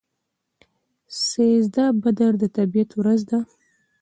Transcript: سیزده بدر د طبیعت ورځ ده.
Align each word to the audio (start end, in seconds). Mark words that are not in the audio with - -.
سیزده 1.25 1.85
بدر 2.01 2.33
د 2.41 2.43
طبیعت 2.57 2.91
ورځ 2.99 3.19
ده. 3.29 3.39